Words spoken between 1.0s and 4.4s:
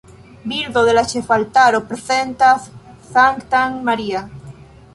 ĉefaltaro prezentas Sanktan Maria.